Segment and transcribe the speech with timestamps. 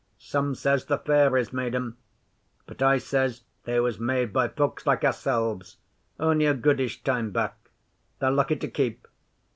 [0.17, 1.95] Some says the fairies made 'em,
[2.65, 5.77] but I says they was made by folks like ourselves
[6.19, 7.69] only a goodish time back.
[8.17, 9.07] They're lucky to keep.